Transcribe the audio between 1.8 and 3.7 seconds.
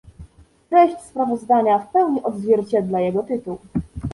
pełni odzwierciedla jego tytuł